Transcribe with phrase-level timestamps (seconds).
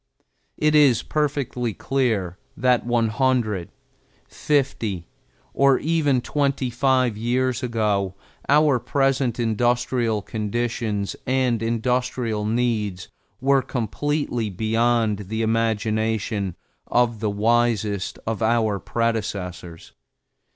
[0.57, 3.69] It is perfectly clear that one hundred,
[4.27, 5.05] fifty,
[5.53, 8.15] or even twenty five years ago
[8.49, 13.09] our present industrial conditions and industrial needs
[13.39, 16.55] were completely beyond the imagination
[16.87, 19.93] of the wisest of our predecessors.